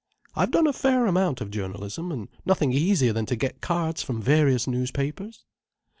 [0.35, 4.19] I've done a fair amount of journalism, and nothing easier than to get cards from
[4.19, 5.45] various newspapers."